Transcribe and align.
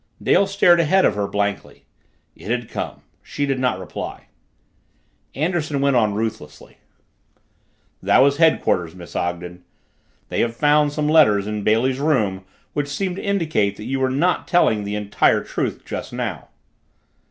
Dale 0.19 0.47
stared 0.47 0.79
ahead 0.79 1.05
of 1.05 1.13
her 1.13 1.27
blankly. 1.27 1.85
It 2.35 2.49
had 2.49 2.71
come! 2.71 3.03
She 3.21 3.45
did 3.45 3.59
not 3.59 3.77
reply. 3.77 4.29
Anderson 5.35 5.79
went 5.79 5.95
on 5.95 6.15
ruthlessly. 6.15 6.77
"That 8.01 8.23
was 8.23 8.37
headquarters, 8.37 8.95
Miss 8.95 9.15
Ogden. 9.15 9.63
They 10.29 10.39
have 10.39 10.55
found 10.55 10.91
some 10.91 11.07
letters 11.07 11.45
in 11.45 11.63
Bailey's 11.63 11.99
room 11.99 12.45
which 12.73 12.87
seem 12.87 13.13
to 13.13 13.23
indicate 13.23 13.77
that 13.77 13.85
you 13.85 13.99
were 13.99 14.09
not 14.09 14.47
telling 14.47 14.85
the 14.85 14.95
entire 14.95 15.43
truth 15.43 15.85
just 15.85 16.11
now." 16.11 16.47